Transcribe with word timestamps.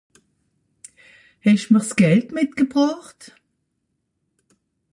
Hesch'm'r 1.47 1.83
s'Gald 1.89 2.31
mitgebrocht? 2.37 3.27